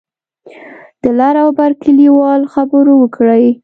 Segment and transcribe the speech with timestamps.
[1.01, 3.45] د لر او بر کلیوال خبرو وکړې.